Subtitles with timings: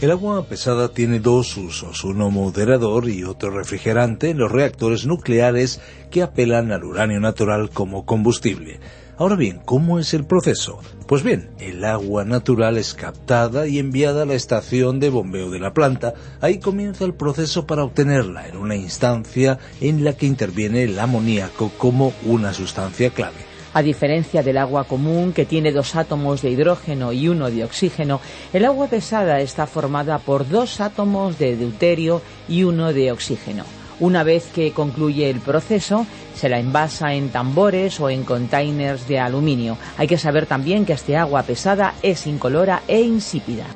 [0.00, 5.78] El agua pesada tiene dos usos, uno moderador y otro refrigerante en los reactores nucleares
[6.10, 8.80] que apelan al uranio natural como combustible.
[9.18, 10.78] Ahora bien, ¿cómo es el proceso?
[11.06, 15.58] Pues bien, el agua natural es captada y enviada a la estación de bombeo de
[15.58, 16.14] la planta.
[16.40, 21.72] Ahí comienza el proceso para obtenerla en una instancia en la que interviene el amoníaco
[21.76, 23.49] como una sustancia clave.
[23.72, 28.20] A diferencia del agua común, que tiene dos átomos de hidrógeno y uno de oxígeno,
[28.52, 33.64] el agua pesada está formada por dos átomos de deuterio y uno de oxígeno.
[34.00, 39.20] Una vez que concluye el proceso, se la envasa en tambores o en containers de
[39.20, 39.76] aluminio.
[39.98, 43.66] Hay que saber también que este agua pesada es incolora e insípida.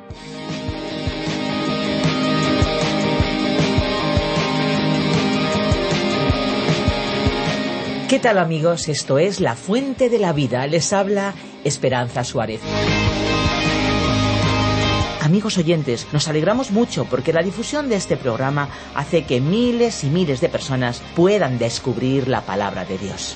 [8.15, 8.87] ¿Qué tal amigos?
[8.87, 10.65] Esto es La Fuente de la Vida.
[10.67, 11.33] Les habla
[11.65, 12.61] Esperanza Suárez.
[15.19, 20.07] Amigos oyentes, nos alegramos mucho porque la difusión de este programa hace que miles y
[20.09, 23.35] miles de personas puedan descubrir la palabra de Dios.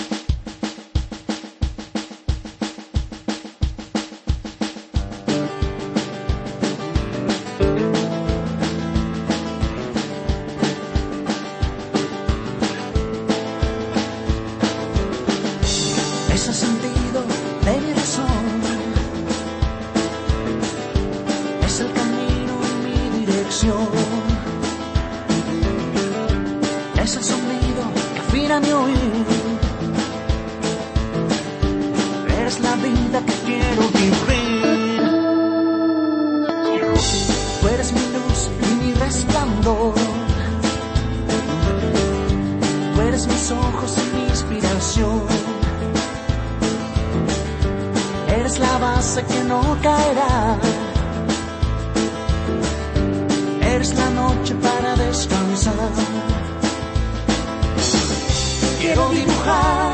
[58.79, 59.93] Quiero dibujar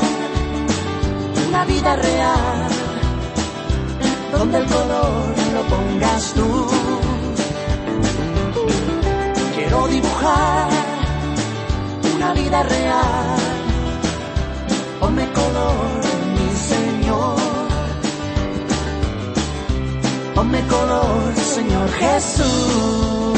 [1.48, 2.68] una vida real
[4.32, 6.66] donde el color lo pongas tú.
[9.54, 10.68] Quiero dibujar
[12.16, 13.36] una vida real,
[15.00, 16.00] ponme color,
[16.34, 17.36] mi Señor.
[20.34, 23.37] Ponme color, Señor Jesús.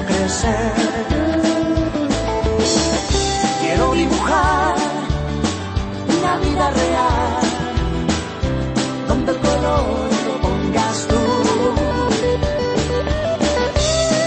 [0.00, 0.72] crecer.
[3.60, 4.74] Quiero dibujar
[6.18, 7.40] una vida real
[9.08, 11.22] donde el color lo pongas tú.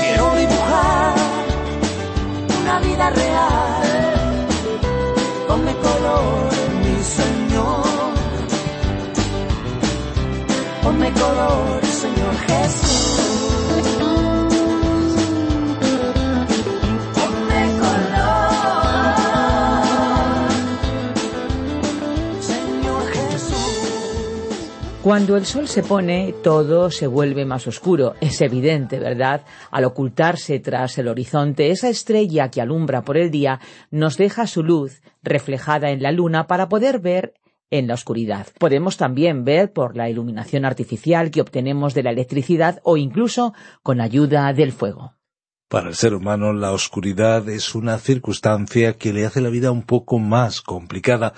[0.02, 1.16] Quiero dibujar
[2.62, 4.48] una vida real
[5.48, 6.50] donde el color
[6.84, 7.84] mi sueño,
[10.84, 11.85] ponme color.
[25.06, 28.16] Cuando el sol se pone, todo se vuelve más oscuro.
[28.22, 29.46] Es evidente, ¿verdad?
[29.70, 33.60] Al ocultarse tras el horizonte, esa estrella que alumbra por el día
[33.92, 37.36] nos deja su luz reflejada en la luna para poder ver
[37.70, 38.48] en la oscuridad.
[38.58, 43.54] Podemos también ver por la iluminación artificial que obtenemos de la electricidad o incluso
[43.84, 45.14] con ayuda del fuego.
[45.68, 49.84] Para el ser humano la oscuridad es una circunstancia que le hace la vida un
[49.84, 51.34] poco más complicada,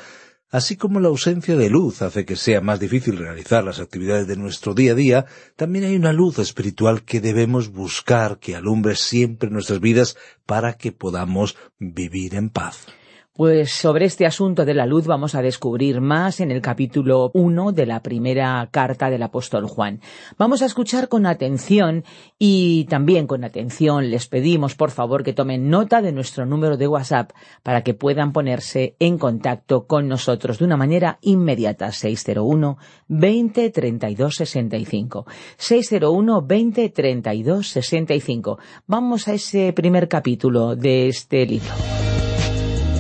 [0.50, 4.38] así como la ausencia de luz hace que sea más difícil realizar las actividades de
[4.38, 9.50] nuestro día a día, también hay una luz espiritual que debemos buscar que alumbre siempre
[9.50, 12.88] nuestras vidas para que podamos vivir en paz.
[13.38, 17.72] Pues sobre este asunto de la luz vamos a descubrir más en el capítulo 1
[17.72, 20.02] de la primera carta del apóstol Juan.
[20.40, 22.04] Vamos a escuchar con atención
[22.40, 26.88] y también con atención les pedimos por favor que tomen nota de nuestro número de
[26.88, 27.30] WhatsApp
[27.62, 34.36] para que puedan ponerse en contacto con nosotros de una manera inmediata 601 20 32
[34.36, 38.58] 65 601 20 32 65
[38.88, 42.07] Vamos a ese primer capítulo de este libro.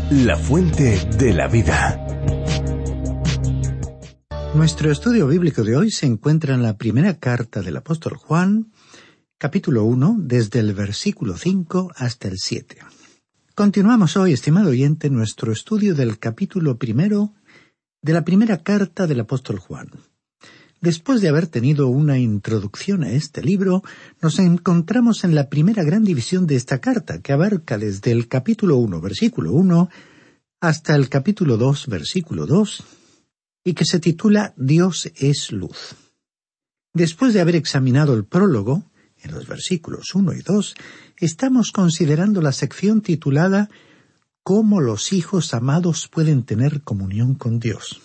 [0.09, 2.01] La fuente de la vida.
[4.55, 8.71] Nuestro estudio bíblico de hoy se encuentra en la primera carta del apóstol Juan,
[9.37, 12.77] capítulo 1, desde el versículo 5 hasta el 7.
[13.53, 17.33] Continuamos hoy, estimado oyente, nuestro estudio del capítulo primero
[18.01, 19.89] de la primera carta del apóstol Juan.
[20.79, 23.83] Después de haber tenido una introducción a este libro,
[24.21, 28.77] nos encontramos en la primera gran división de esta carta, que abarca desde el capítulo
[28.77, 29.89] 1, versículo 1,
[30.61, 32.83] hasta el capítulo 2, versículo 2,
[33.63, 35.95] y que se titula Dios es luz.
[36.93, 38.83] Después de haber examinado el prólogo,
[39.23, 40.75] en los versículos 1 y 2,
[41.17, 43.67] estamos considerando la sección titulada
[44.43, 47.99] Cómo los hijos amados pueden tener comunión con Dios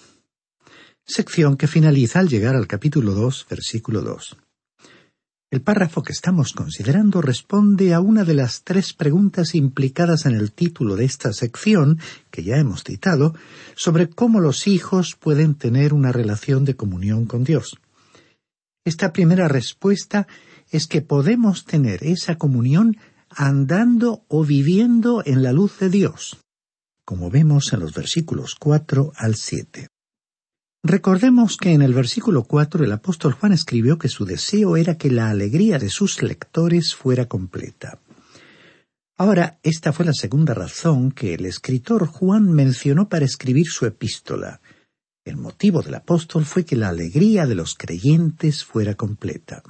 [1.06, 4.36] sección que finaliza al llegar al capítulo 2, versículo 2.
[5.50, 10.52] El párrafo que estamos considerando responde a una de las tres preguntas implicadas en el
[10.52, 11.98] título de esta sección,
[12.30, 13.34] que ya hemos citado,
[13.76, 17.76] sobre cómo los hijos pueden tener una relación de comunión con Dios.
[18.82, 20.26] Esta primera respuesta
[20.70, 22.96] es que podemos tener esa comunión
[23.28, 26.38] andando o viviendo en la luz de Dios,
[27.04, 29.91] como vemos en los versículos 4 al 7.
[30.84, 35.12] Recordemos que en el versículo 4 el apóstol Juan escribió que su deseo era que
[35.12, 38.00] la alegría de sus lectores fuera completa.
[39.16, 44.60] Ahora, esta fue la segunda razón que el escritor Juan mencionó para escribir su epístola.
[45.24, 49.62] El motivo del apóstol fue que la alegría de los creyentes fuera completa.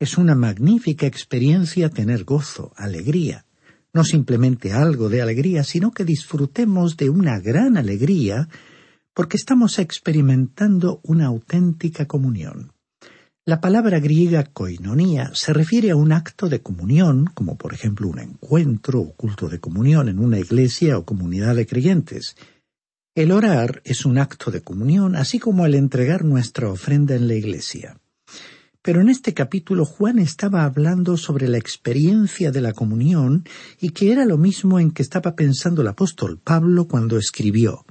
[0.00, 3.46] Es una magnífica experiencia tener gozo, alegría,
[3.92, 8.48] no simplemente algo de alegría, sino que disfrutemos de una gran alegría
[9.14, 12.72] porque estamos experimentando una auténtica comunión.
[13.44, 18.20] La palabra griega koinonía se refiere a un acto de comunión, como por ejemplo un
[18.20, 22.36] encuentro o culto de comunión en una iglesia o comunidad de creyentes.
[23.16, 27.34] El orar es un acto de comunión, así como el entregar nuestra ofrenda en la
[27.34, 27.98] iglesia.
[28.80, 33.44] Pero en este capítulo Juan estaba hablando sobre la experiencia de la comunión
[33.80, 37.84] y que era lo mismo en que estaba pensando el apóstol Pablo cuando escribió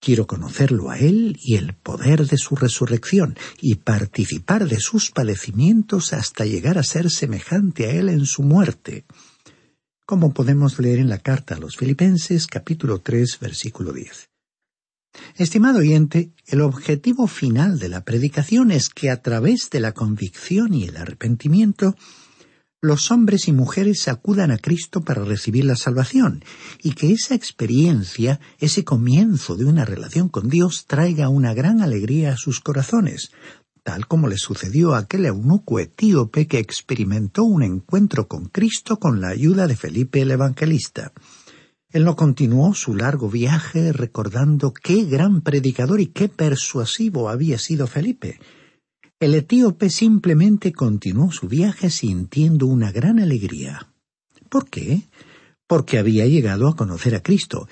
[0.00, 6.12] Quiero conocerlo a Él y el poder de su resurrección, y participar de sus padecimientos
[6.12, 9.04] hasta llegar a ser semejante a Él en su muerte.
[10.06, 14.30] Como podemos leer en la carta a los Filipenses capítulo 3 versículo 10.
[15.36, 20.74] Estimado oyente, el objetivo final de la predicación es que a través de la convicción
[20.74, 21.96] y el arrepentimiento
[22.80, 26.44] los hombres y mujeres acudan a Cristo para recibir la salvación,
[26.80, 32.32] y que esa experiencia, ese comienzo de una relación con Dios, traiga una gran alegría
[32.32, 33.32] a sus corazones,
[33.82, 39.20] tal como le sucedió a aquel eunuco etíope que experimentó un encuentro con Cristo con
[39.20, 41.12] la ayuda de Felipe el Evangelista.
[41.90, 47.86] Él no continuó su largo viaje recordando qué gran predicador y qué persuasivo había sido
[47.86, 48.38] Felipe,
[49.20, 53.88] el etíope simplemente continuó su viaje sintiendo una gran alegría.
[54.48, 55.02] ¿Por qué?
[55.66, 57.68] Porque había llegado a conocer a Cristo.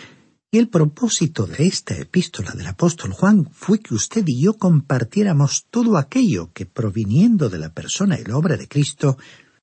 [0.51, 5.67] Y el propósito de esta epístola del apóstol Juan fue que usted y yo compartiéramos
[5.71, 9.17] todo aquello que, proviniendo de la persona y la obra de Cristo,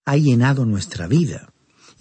[0.06, 1.53] ha llenado nuestra vida,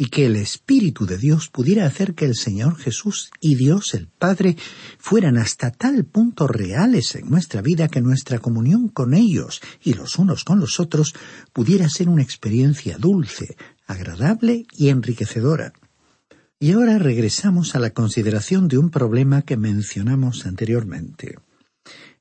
[0.02, 4.08] y que el Espíritu de Dios pudiera hacer que el Señor Jesús y Dios el
[4.08, 4.56] Padre
[4.98, 10.18] fueran hasta tal punto reales en nuestra vida que nuestra comunión con ellos y los
[10.18, 11.14] unos con los otros
[11.52, 13.56] pudiera ser una experiencia dulce,
[13.86, 15.72] agradable y enriquecedora.
[16.58, 21.36] Y ahora regresamos a la consideración de un problema que mencionamos anteriormente.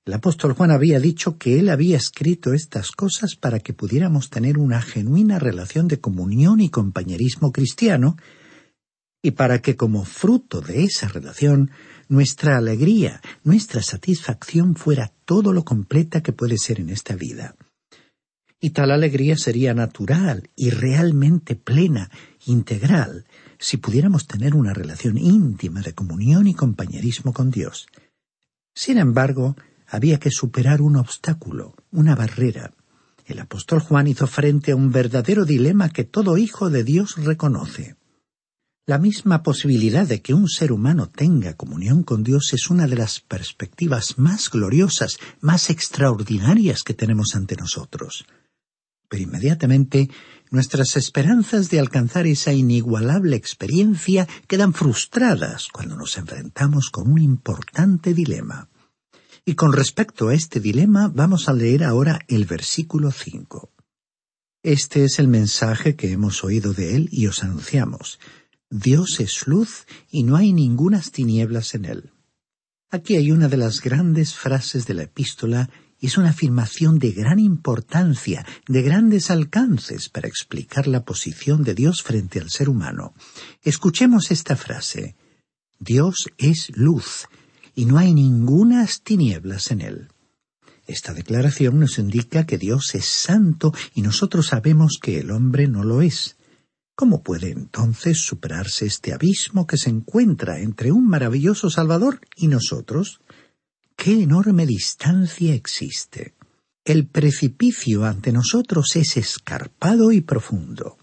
[0.03, 4.57] El apóstol Juan había dicho que él había escrito estas cosas para que pudiéramos tener
[4.57, 8.17] una genuina relación de comunión y compañerismo cristiano,
[9.21, 11.69] y para que como fruto de esa relación
[12.07, 17.55] nuestra alegría, nuestra satisfacción fuera todo lo completa que puede ser en esta vida.
[18.59, 22.09] Y tal alegría sería natural y realmente plena,
[22.47, 23.25] integral,
[23.59, 27.87] si pudiéramos tener una relación íntima de comunión y compañerismo con Dios.
[28.73, 29.55] Sin embargo,
[29.91, 32.73] había que superar un obstáculo, una barrera.
[33.25, 37.97] El apóstol Juan hizo frente a un verdadero dilema que todo hijo de Dios reconoce.
[38.87, 42.95] La misma posibilidad de que un ser humano tenga comunión con Dios es una de
[42.95, 48.25] las perspectivas más gloriosas, más extraordinarias que tenemos ante nosotros.
[49.09, 50.09] Pero inmediatamente
[50.51, 58.13] nuestras esperanzas de alcanzar esa inigualable experiencia quedan frustradas cuando nos enfrentamos con un importante
[58.13, 58.70] dilema.
[59.43, 63.71] Y con respecto a este dilema vamos a leer ahora el versículo 5.
[64.61, 68.19] Este es el mensaje que hemos oído de él y os anunciamos.
[68.69, 72.11] Dios es luz y no hay ningunas tinieblas en él.
[72.91, 77.11] Aquí hay una de las grandes frases de la epístola y es una afirmación de
[77.11, 83.15] gran importancia, de grandes alcances para explicar la posición de Dios frente al ser humano.
[83.63, 85.15] Escuchemos esta frase.
[85.79, 87.27] Dios es luz
[87.75, 90.07] y no hay ningunas tinieblas en él.
[90.87, 95.83] Esta declaración nos indica que Dios es santo y nosotros sabemos que el hombre no
[95.83, 96.37] lo es.
[96.95, 103.21] ¿Cómo puede entonces superarse este abismo que se encuentra entre un maravilloso Salvador y nosotros?
[103.95, 106.33] ¿Qué enorme distancia existe?
[106.83, 110.97] El precipicio ante nosotros es escarpado y profundo.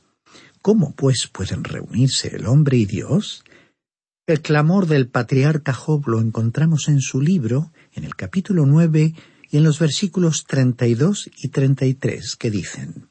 [0.60, 3.44] ¿Cómo, pues, pueden reunirse el hombre y Dios?
[4.28, 9.14] El clamor del patriarca Job lo encontramos en su libro, en el capítulo nueve
[9.50, 13.08] y en los versículos treinta y dos y treinta y tres, que dicen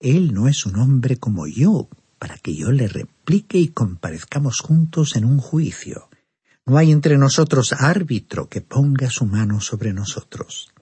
[0.00, 1.88] Él no es un hombre como yo,
[2.18, 6.10] para que yo le replique y comparezcamos juntos en un juicio.
[6.66, 10.74] No hay entre nosotros árbitro que ponga su mano sobre nosotros.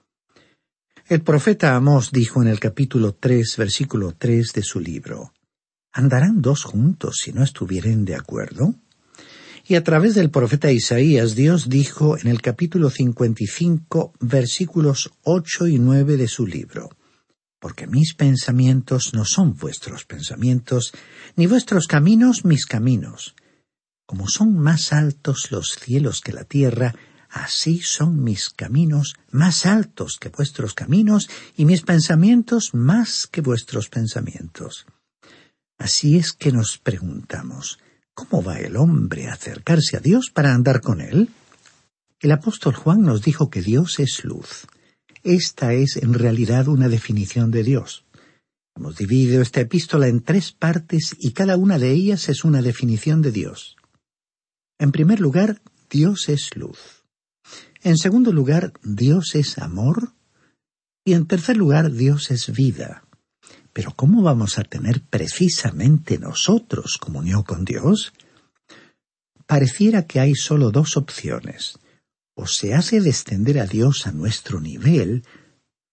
[1.07, 5.31] El profeta Amós dijo en el capítulo tres, versículo tres de su libro
[5.93, 8.75] ¿Andarán dos juntos si no estuvieren de acuerdo?
[9.71, 15.79] Y a través del profeta Isaías, Dios dijo en el capítulo 55, versículos 8 y
[15.79, 16.89] 9 de su libro,
[17.57, 20.91] Porque mis pensamientos no son vuestros pensamientos,
[21.37, 23.33] ni vuestros caminos mis caminos.
[24.05, 26.93] Como son más altos los cielos que la tierra,
[27.29, 33.87] así son mis caminos más altos que vuestros caminos, y mis pensamientos más que vuestros
[33.87, 34.85] pensamientos.
[35.77, 37.79] Así es que nos preguntamos,
[38.13, 41.29] ¿Cómo va el hombre a acercarse a Dios para andar con Él?
[42.19, 44.67] El apóstol Juan nos dijo que Dios es luz.
[45.23, 48.05] Esta es en realidad una definición de Dios.
[48.75, 53.21] Hemos dividido esta epístola en tres partes y cada una de ellas es una definición
[53.21, 53.75] de Dios.
[54.79, 57.03] En primer lugar, Dios es luz.
[57.83, 60.13] En segundo lugar, Dios es amor.
[61.03, 63.03] Y en tercer lugar, Dios es vida.
[63.73, 68.13] Pero ¿cómo vamos a tener precisamente nosotros comunión con Dios?
[69.45, 71.79] Pareciera que hay solo dos opciones.
[72.33, 75.25] O se hace descender a Dios a nuestro nivel,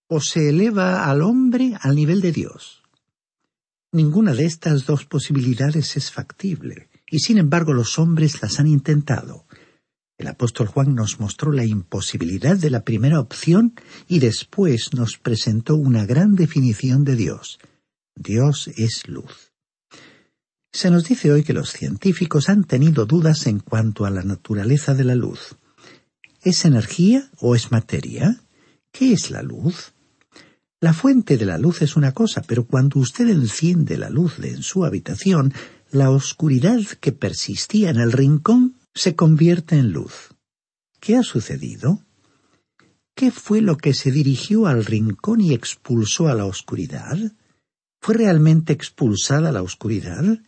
[0.08, 2.82] o se eleva al hombre al nivel de Dios.
[3.92, 9.46] Ninguna de estas dos posibilidades es factible, y sin embargo los hombres las han intentado.
[10.18, 13.74] El apóstol Juan nos mostró la imposibilidad de la primera opción
[14.08, 17.60] y después nos presentó una gran definición de Dios.
[18.16, 19.52] Dios es luz.
[20.72, 24.92] Se nos dice hoy que los científicos han tenido dudas en cuanto a la naturaleza
[24.92, 25.54] de la luz.
[26.42, 28.40] ¿Es energía o es materia?
[28.90, 29.92] ¿Qué es la luz?
[30.80, 34.64] La fuente de la luz es una cosa, pero cuando usted enciende la luz en
[34.64, 35.54] su habitación,
[35.92, 40.34] la oscuridad que persistía en el rincón se convierte en luz.
[41.00, 42.04] ¿Qué ha sucedido?
[43.14, 47.18] ¿Qué fue lo que se dirigió al rincón y expulsó a la oscuridad?
[48.00, 50.38] ¿Fue realmente expulsada la oscuridad?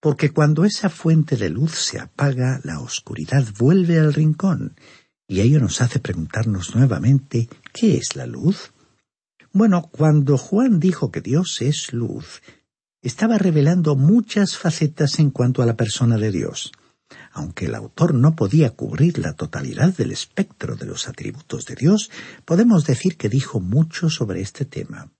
[0.00, 4.76] Porque cuando esa fuente de luz se apaga, la oscuridad vuelve al rincón,
[5.28, 8.72] y ello nos hace preguntarnos nuevamente ¿qué es la luz?
[9.52, 12.40] Bueno, cuando Juan dijo que Dios es luz,
[13.02, 16.72] estaba revelando muchas facetas en cuanto a la persona de Dios.
[17.32, 22.10] Aunque el autor no podía cubrir la totalidad del espectro de los atributos de Dios,
[22.44, 25.12] podemos decir que dijo mucho sobre este tema.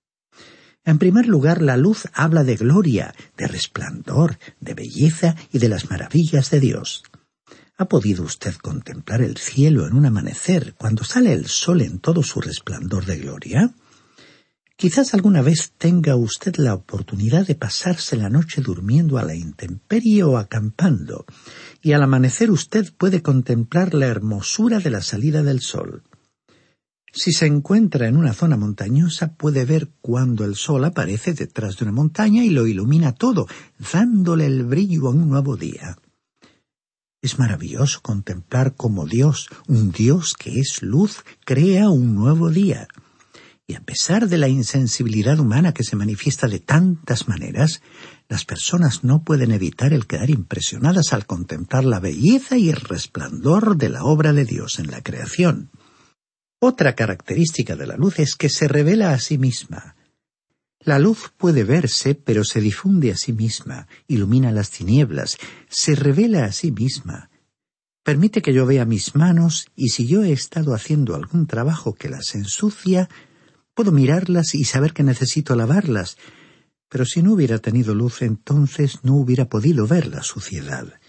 [0.85, 5.91] En primer lugar, la luz habla de gloria, de resplandor, de belleza y de las
[5.91, 7.03] maravillas de Dios.
[7.77, 12.23] ¿Ha podido usted contemplar el cielo en un amanecer cuando sale el sol en todo
[12.23, 13.75] su resplandor de gloria?
[14.81, 20.25] Quizás alguna vez tenga usted la oportunidad de pasarse la noche durmiendo a la intemperie
[20.25, 21.27] o acampando,
[21.83, 26.03] y al amanecer usted puede contemplar la hermosura de la salida del sol.
[27.13, 31.85] Si se encuentra en una zona montañosa, puede ver cuando el sol aparece detrás de
[31.85, 33.49] una montaña y lo ilumina todo,
[33.93, 35.99] dándole el brillo a un nuevo día.
[37.21, 42.89] Es maravilloso contemplar cómo Dios, un Dios que es luz, crea un nuevo día.
[43.71, 47.83] Y a pesar de la insensibilidad humana que se manifiesta de tantas maneras,
[48.29, 53.77] las personas no pueden evitar el quedar impresionadas al contemplar la belleza y el resplandor
[53.77, 55.71] de la obra de Dios en la creación.
[56.59, 59.95] Otra característica de la luz es que se revela a sí misma.
[60.81, 66.45] La luz puede verse, pero se difunde a sí misma, ilumina las tinieblas, se revela
[66.45, 67.31] a sí misma.
[68.03, 72.09] Permite que yo vea mis manos y si yo he estado haciendo algún trabajo que
[72.09, 73.09] las ensucia,
[73.75, 76.17] puedo mirarlas y saber que necesito lavarlas,
[76.89, 81.00] pero si no hubiera tenido luz entonces no hubiera podido ver la suciedad.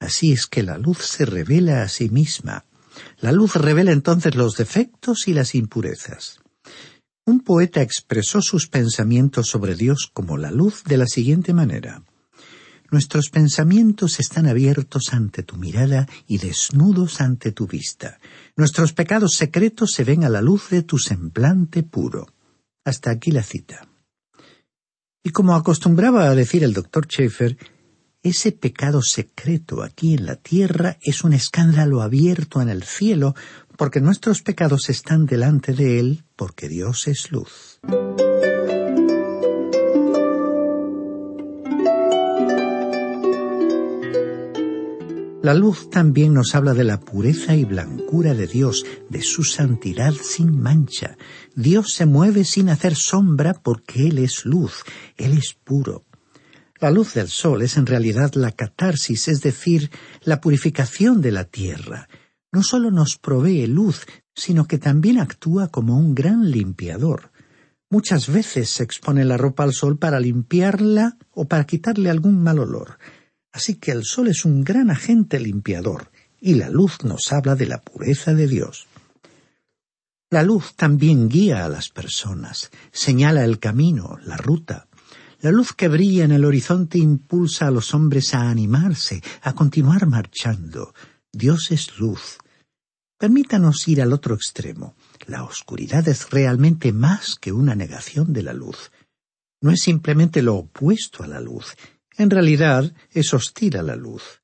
[0.00, 2.64] Así es que la luz se revela a sí misma.
[3.20, 6.40] La luz revela entonces los defectos y las impurezas.
[7.26, 12.02] Un poeta expresó sus pensamientos sobre Dios como la luz de la siguiente manera.
[12.90, 18.18] Nuestros pensamientos están abiertos ante tu mirada y desnudos ante tu vista.
[18.56, 22.28] Nuestros pecados secretos se ven a la luz de tu semblante puro.
[22.84, 23.88] Hasta aquí la cita.
[25.22, 27.56] Y como acostumbraba a decir el doctor Schaeffer,
[28.22, 33.34] ese pecado secreto aquí en la tierra es un escándalo abierto en el cielo,
[33.76, 37.80] porque nuestros pecados están delante de Él, porque Dios es luz.
[45.46, 50.12] La luz también nos habla de la pureza y blancura de Dios, de su santidad
[50.12, 51.16] sin mancha.
[51.54, 54.82] Dios se mueve sin hacer sombra porque Él es luz,
[55.16, 56.04] Él es puro.
[56.80, 59.92] La luz del sol es en realidad la catarsis, es decir,
[60.24, 62.08] la purificación de la tierra.
[62.50, 64.04] No solo nos provee luz,
[64.34, 67.30] sino que también actúa como un gran limpiador.
[67.88, 72.58] Muchas veces se expone la ropa al sol para limpiarla o para quitarle algún mal
[72.58, 72.98] olor.
[73.56, 76.10] Así que el sol es un gran agente limpiador,
[76.42, 78.86] y la luz nos habla de la pureza de Dios.
[80.28, 84.88] La luz también guía a las personas, señala el camino, la ruta.
[85.40, 90.06] La luz que brilla en el horizonte impulsa a los hombres a animarse, a continuar
[90.06, 90.92] marchando.
[91.32, 92.36] Dios es luz.
[93.16, 94.96] Permítanos ir al otro extremo.
[95.26, 98.92] La oscuridad es realmente más que una negación de la luz.
[99.62, 101.74] No es simplemente lo opuesto a la luz.
[102.16, 104.42] En realidad es hostil a la luz.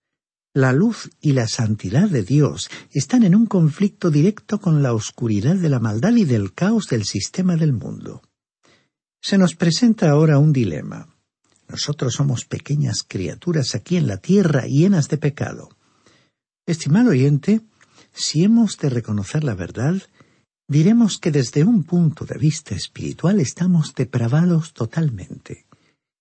[0.55, 5.57] La luz y la santidad de Dios están en un conflicto directo con la oscuridad
[5.57, 8.21] de la maldad y del caos del sistema del mundo.
[9.23, 11.09] Se nos presenta ahora un dilema.
[11.69, 15.71] Nosotros somos pequeñas criaturas aquí en la tierra llenas de pecado.
[16.67, 17.63] Estimado oyente,
[18.13, 19.95] si hemos de reconocer la verdad,
[20.69, 25.65] diremos que desde un punto de vista espiritual estamos depravados totalmente.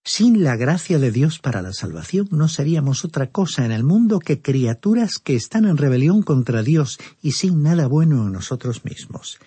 [0.03, 4.19] Sin la gracia de Dios para la salvación no seríamos otra cosa en el mundo
[4.19, 9.37] que criaturas que están en rebelión contra Dios y sin nada bueno en nosotros mismos.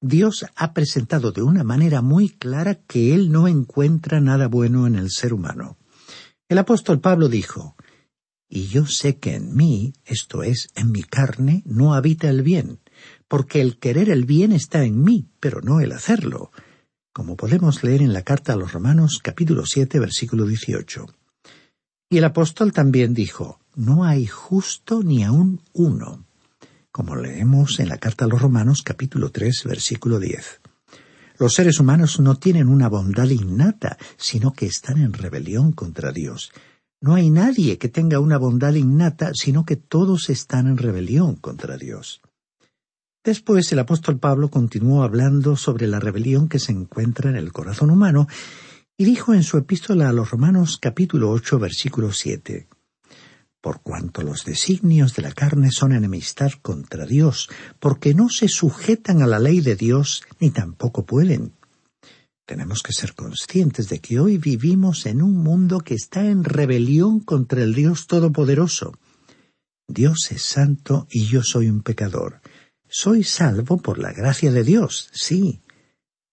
[0.00, 4.94] Dios ha presentado de una manera muy clara que Él no encuentra nada bueno en
[4.94, 5.76] el ser humano.
[6.48, 7.74] El apóstol Pablo dijo,
[8.48, 12.78] Y yo sé que en mí, esto es, en mi carne, no habita el bien,
[13.26, 16.52] porque el querer el bien está en mí, pero no el hacerlo,
[17.18, 21.06] como podemos leer en la carta a los Romanos capítulo siete versículo dieciocho.
[22.08, 26.24] Y el apóstol también dijo, No hay justo ni aun uno
[26.92, 30.60] como leemos en la carta a los Romanos capítulo 3 versículo 10.
[31.40, 36.52] Los seres humanos no tienen una bondad innata, sino que están en rebelión contra Dios.
[37.00, 41.76] No hay nadie que tenga una bondad innata, sino que todos están en rebelión contra
[41.76, 42.20] Dios.
[43.28, 47.90] Después el apóstol Pablo continuó hablando sobre la rebelión que se encuentra en el corazón
[47.90, 48.26] humano
[48.96, 52.68] y dijo en su epístola a los Romanos capítulo 8 versículo 7
[53.60, 59.20] por cuanto los designios de la carne son enemistad contra Dios, porque no se sujetan
[59.20, 61.52] a la ley de Dios, ni tampoco pueden.
[62.46, 67.20] Tenemos que ser conscientes de que hoy vivimos en un mundo que está en rebelión
[67.20, 68.94] contra el Dios Todopoderoso.
[69.86, 72.40] Dios es santo y yo soy un pecador.
[72.88, 75.62] Soy salvo por la gracia de Dios, sí.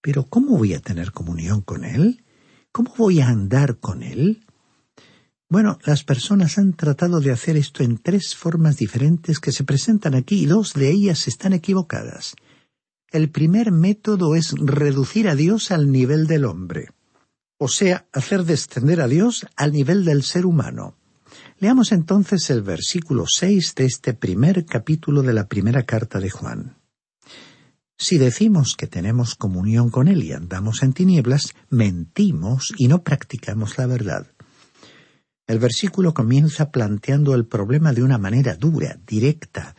[0.02, 2.24] Pero ¿cómo voy a tener comunión con Él?
[2.72, 4.46] ¿Cómo voy a andar con Él?
[5.50, 10.16] Bueno, las personas han tratado de hacer esto en tres formas diferentes que se presentan
[10.16, 12.36] aquí y dos de ellas están equivocadas.
[13.12, 16.90] El primer método es reducir a Dios al nivel del hombre,
[17.58, 20.98] o sea, hacer descender a Dios al nivel del ser humano.
[21.58, 26.76] Leamos entonces el versículo seis de este primer capítulo de la primera carta de Juan.
[27.98, 33.78] Si decimos que tenemos comunión con Él y andamos en tinieblas, mentimos y no practicamos
[33.78, 34.28] la verdad.
[35.48, 39.76] El versículo comienza planteando el problema de una manera dura, directa,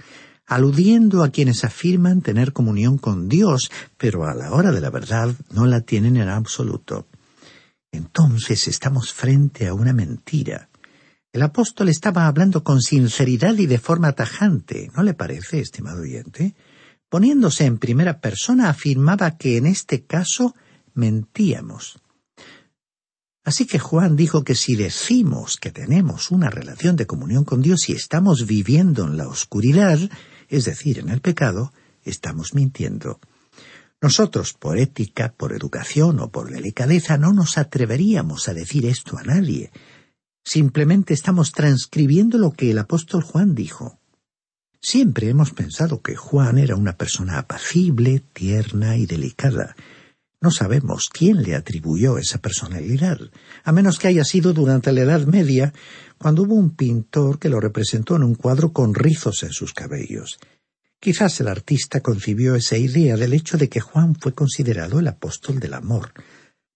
[0.47, 5.35] aludiendo a quienes afirman tener comunión con Dios, pero a la hora de la verdad
[5.53, 7.07] no la tienen en absoluto.
[7.93, 10.71] Entonces estamos frente a una mentira.
[11.37, 16.55] El apóstol estaba hablando con sinceridad y de forma tajante, ¿no le parece, estimado oyente?
[17.11, 20.55] Poniéndose en primera persona afirmaba que en este caso
[20.95, 22.01] mentíamos.
[23.45, 27.91] Así que Juan dijo que si decimos que tenemos una relación de comunión con Dios
[27.91, 29.99] y estamos viviendo en la oscuridad,
[30.49, 31.71] es decir, en el pecado,
[32.03, 33.21] estamos mintiendo.
[34.01, 39.23] Nosotros, por ética, por educación o por delicadeza, no nos atreveríamos a decir esto a
[39.23, 39.71] nadie.
[40.47, 43.99] Simplemente estamos transcribiendo lo que el apóstol Juan dijo.
[44.81, 49.75] Siempre hemos pensado que Juan era una persona apacible, tierna y delicada.
[50.41, 53.19] No sabemos quién le atribuyó esa personalidad,
[53.65, 55.73] a menos que haya sido durante la Edad Media,
[56.17, 60.39] cuando hubo un pintor que lo representó en un cuadro con rizos en sus cabellos.
[61.01, 65.59] Quizás el artista concibió esa idea del hecho de que Juan fue considerado el apóstol
[65.59, 66.13] del amor.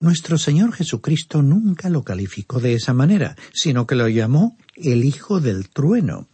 [0.00, 5.40] Nuestro Señor Jesucristo nunca lo calificó de esa manera, sino que lo llamó el Hijo
[5.40, 6.28] del Trueno,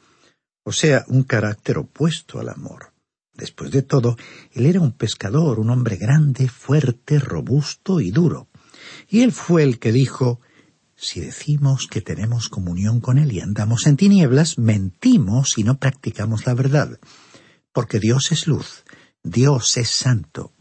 [0.63, 2.93] o sea, un carácter opuesto al amor.
[3.35, 4.17] Después de todo,
[4.53, 8.49] él era un pescador, un hombre grande, fuerte, robusto y duro.
[9.09, 10.41] Y él fue el que dijo
[10.95, 16.47] si decimos que tenemos comunión con Él y andamos en tinieblas, mentimos y no practicamos
[16.47, 16.99] la verdad.
[17.73, 18.85] Porque Dios es luz,
[19.23, 20.55] Dios es santo.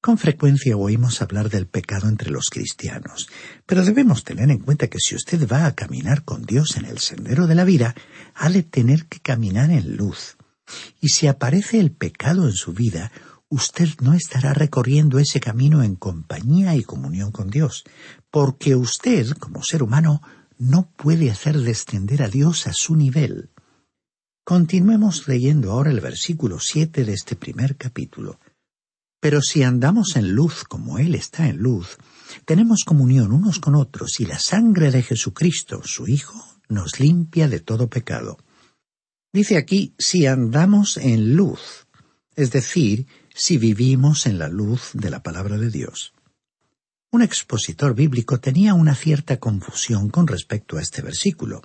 [0.00, 3.28] Con frecuencia oímos hablar del pecado entre los cristianos,
[3.66, 6.98] pero debemos tener en cuenta que si usted va a caminar con Dios en el
[6.98, 7.96] sendero de la vida,
[8.34, 10.36] ha de tener que caminar en luz.
[11.00, 13.10] Y si aparece el pecado en su vida,
[13.48, 17.82] usted no estará recorriendo ese camino en compañía y comunión con Dios,
[18.30, 20.22] porque usted, como ser humano,
[20.58, 23.50] no puede hacer descender a Dios a su nivel.
[24.44, 28.38] Continuemos leyendo ahora el versículo siete de este primer capítulo.
[29.20, 31.98] Pero si andamos en luz como Él está en luz,
[32.44, 37.60] tenemos comunión unos con otros y la sangre de Jesucristo, su Hijo, nos limpia de
[37.60, 38.38] todo pecado.
[39.32, 41.86] Dice aquí si andamos en luz,
[42.36, 46.12] es decir, si vivimos en la luz de la palabra de Dios.
[47.10, 51.62] Un expositor bíblico tenía una cierta confusión con respecto a este versículo.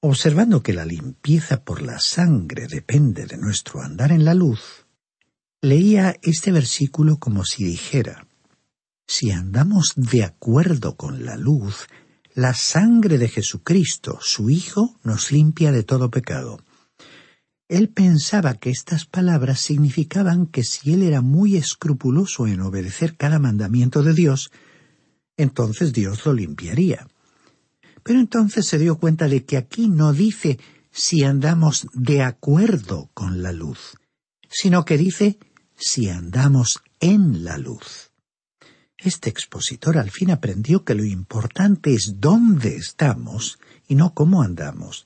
[0.00, 4.81] Observando que la limpieza por la sangre depende de nuestro andar en la luz,
[5.62, 8.26] leía este versículo como si dijera,
[9.06, 11.86] si andamos de acuerdo con la luz,
[12.34, 16.58] la sangre de Jesucristo, su Hijo, nos limpia de todo pecado.
[17.68, 23.38] Él pensaba que estas palabras significaban que si él era muy escrupuloso en obedecer cada
[23.38, 24.50] mandamiento de Dios,
[25.36, 27.06] entonces Dios lo limpiaría.
[28.02, 30.58] Pero entonces se dio cuenta de que aquí no dice
[30.90, 33.96] si andamos de acuerdo con la luz,
[34.50, 35.38] sino que dice
[35.82, 38.10] si andamos en la luz.
[38.96, 45.04] Este expositor al fin aprendió que lo importante es dónde estamos y no cómo andamos,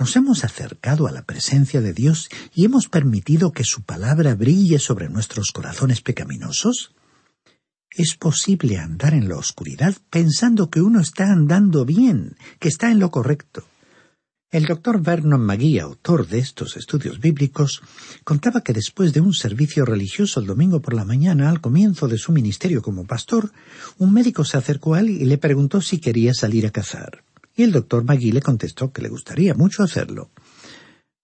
[0.00, 4.78] nos hemos acercado a la presencia de Dios y hemos permitido que su palabra brille
[4.78, 6.94] sobre nuestros corazones pecaminosos?
[7.90, 12.98] ¿Es posible andar en la oscuridad pensando que uno está andando bien, que está en
[12.98, 13.64] lo correcto?
[14.50, 17.82] El doctor Vernon McGee, autor de estos estudios bíblicos,
[18.24, 22.18] contaba que después de un servicio religioso el domingo por la mañana, al comienzo de
[22.18, 23.52] su ministerio como pastor,
[23.98, 27.22] un médico se acercó a él y le preguntó si quería salir a cazar
[27.60, 30.30] y el doctor Magui le contestó que le gustaría mucho hacerlo.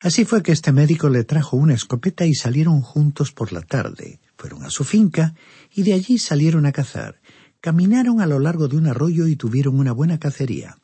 [0.01, 4.21] Así fue que este médico le trajo una escopeta y salieron juntos por la tarde.
[4.37, 5.35] Fueron a su finca
[5.75, 7.21] y de allí salieron a cazar.
[7.61, 10.77] Caminaron a lo largo de un arroyo y tuvieron una buena cacería.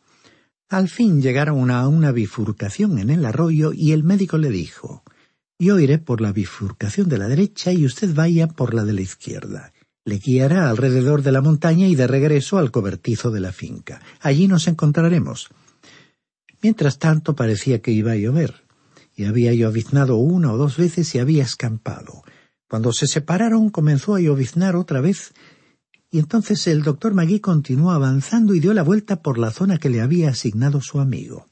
[0.72, 5.04] Al fin llegaron a una bifurcación en el arroyo y el médico le dijo
[5.58, 9.02] Yo iré por la bifurcación de la derecha y usted vaya por la de la
[9.02, 9.74] izquierda.
[10.06, 14.00] Le guiará alrededor de la montaña y de regreso al cobertizo de la finca.
[14.22, 15.50] Allí nos encontraremos.
[16.62, 18.64] Mientras tanto parecía que iba a llover,
[19.14, 22.22] y había lloviznado una o dos veces y había escampado.
[22.66, 25.34] Cuando se separaron comenzó a lloviznar otra vez,
[26.12, 29.88] y entonces el doctor Magui continuó avanzando y dio la vuelta por la zona que
[29.88, 31.46] le había asignado su amigo.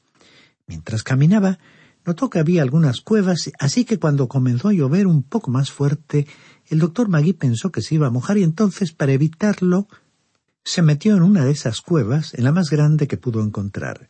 [0.66, 1.59] Mientras caminaba,
[2.05, 6.27] notó que había algunas cuevas, así que cuando comenzó a llover un poco más fuerte,
[6.68, 9.88] el doctor Magui pensó que se iba a mojar y entonces, para evitarlo,
[10.62, 14.09] se metió en una de esas cuevas, en la más grande que pudo encontrar.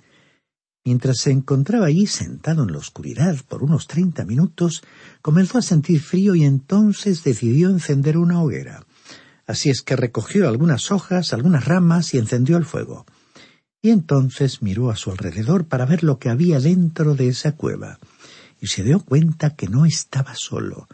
[0.84, 4.82] Mientras se encontraba allí sentado en la oscuridad por unos treinta minutos,
[5.22, 8.84] comenzó a sentir frío y entonces decidió encender una hoguera.
[9.50, 13.04] Así es que recogió algunas hojas, algunas ramas y encendió el fuego.
[13.82, 17.98] Y entonces miró a su alrededor para ver lo que había dentro de esa cueva,
[18.60, 20.86] y se dio cuenta que no estaba solo.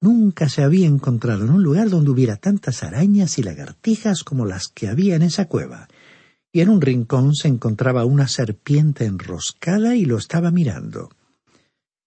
[0.00, 4.66] Nunca se había encontrado en un lugar donde hubiera tantas arañas y lagartijas como las
[4.66, 5.86] que había en esa cueva.
[6.50, 11.10] Y en un rincón se encontraba una serpiente enroscada y lo estaba mirando.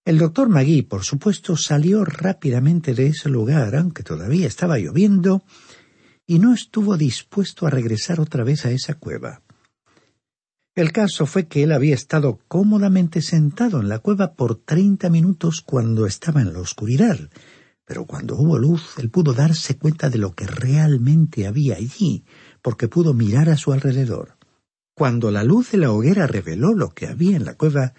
[0.04, 5.44] El doctor Magui, por supuesto, salió rápidamente de ese lugar, aunque todavía estaba lloviendo,
[6.28, 9.42] y no estuvo dispuesto a regresar otra vez a esa cueva.
[10.76, 15.62] El caso fue que él había estado cómodamente sentado en la cueva por treinta minutos
[15.66, 17.18] cuando estaba en la oscuridad,
[17.86, 22.26] pero cuando hubo luz él pudo darse cuenta de lo que realmente había allí,
[22.62, 24.38] porque pudo mirar a su alrededor.
[24.94, 27.94] Cuando la luz de la hoguera reveló lo que había en la cueva,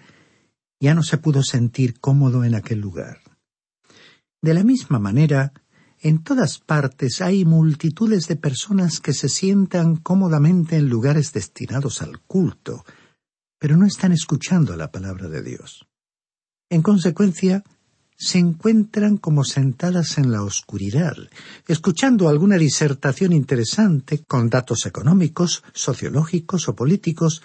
[0.79, 3.19] ya no se pudo sentir cómodo en aquel lugar.
[4.41, 5.51] De la misma manera,
[6.01, 12.19] en todas partes hay multitudes de personas que se sientan cómodamente en lugares destinados al
[12.21, 12.85] culto,
[13.57, 15.87] pero no están escuchando la palabra de Dios.
[16.69, 17.63] En consecuencia,
[18.15, 21.15] se encuentran como sentadas en la oscuridad,
[21.67, 27.41] escuchando alguna disertación interesante con datos económicos, sociológicos o políticos,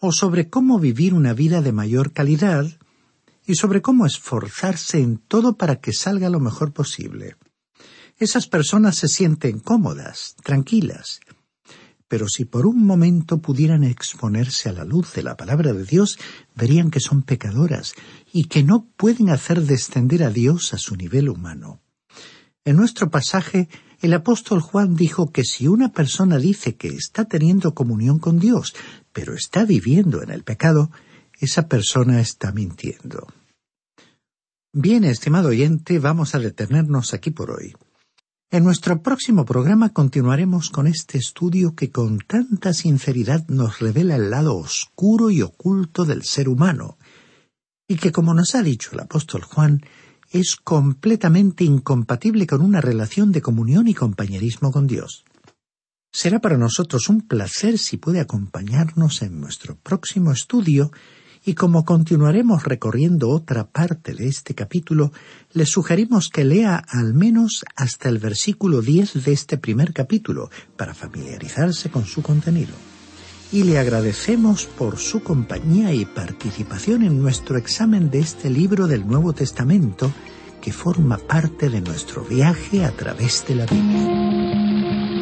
[0.00, 2.66] o sobre cómo vivir una vida de mayor calidad,
[3.46, 7.36] y sobre cómo esforzarse en todo para que salga lo mejor posible.
[8.24, 11.20] Esas personas se sienten cómodas, tranquilas.
[12.08, 16.18] Pero si por un momento pudieran exponerse a la luz de la palabra de Dios,
[16.54, 17.92] verían que son pecadoras
[18.32, 21.82] y que no pueden hacer descender a Dios a su nivel humano.
[22.64, 23.68] En nuestro pasaje,
[24.00, 28.74] el apóstol Juan dijo que si una persona dice que está teniendo comunión con Dios,
[29.12, 30.90] pero está viviendo en el pecado,
[31.38, 33.26] esa persona está mintiendo.
[34.72, 37.74] Bien, estimado oyente, vamos a detenernos aquí por hoy.
[38.54, 44.30] En nuestro próximo programa continuaremos con este estudio que con tanta sinceridad nos revela el
[44.30, 46.96] lado oscuro y oculto del ser humano,
[47.88, 49.82] y que, como nos ha dicho el apóstol Juan,
[50.30, 55.24] es completamente incompatible con una relación de comunión y compañerismo con Dios.
[56.12, 60.92] Será para nosotros un placer si puede acompañarnos en nuestro próximo estudio
[61.44, 65.12] y como continuaremos recorriendo otra parte de este capítulo,
[65.52, 70.94] le sugerimos que lea al menos hasta el versículo 10 de este primer capítulo para
[70.94, 72.72] familiarizarse con su contenido.
[73.52, 79.06] Y le agradecemos por su compañía y participación en nuestro examen de este libro del
[79.06, 80.10] Nuevo Testamento
[80.62, 85.13] que forma parte de nuestro viaje a través de la Biblia.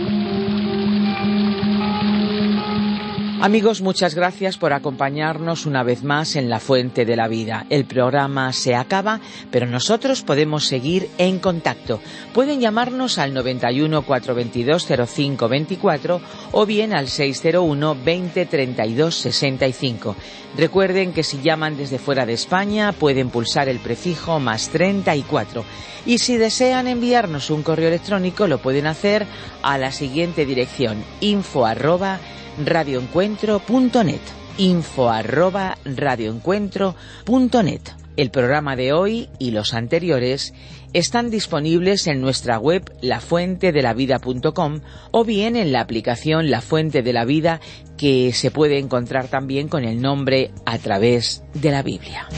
[3.44, 7.66] Amigos, muchas gracias por acompañarnos una vez más en La Fuente de la Vida.
[7.70, 9.18] El programa se acaba,
[9.50, 11.98] pero nosotros podemos seguir en contacto.
[12.32, 16.20] Pueden llamarnos al 91 422 0524
[16.52, 20.14] o bien al 601 20 32 65.
[20.56, 25.64] Recuerden que si llaman desde fuera de España pueden pulsar el prefijo más 34.
[26.04, 29.26] Y si desean enviarnos un correo electrónico lo pueden hacer
[29.62, 32.20] a la siguiente dirección info arroba
[32.64, 34.20] radioencuentro.net.
[34.58, 37.80] Info arroba radioencuentro.net.
[38.16, 40.52] El programa de hoy y los anteriores
[40.92, 47.24] están disponibles en nuestra web lafuentedelavida.com o bien en la aplicación La Fuente de la
[47.24, 47.60] Vida
[47.96, 52.28] que se puede encontrar también con el nombre a través de la Biblia.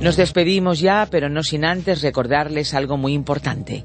[0.00, 3.84] Nos despedimos ya, pero no sin antes recordarles algo muy importante.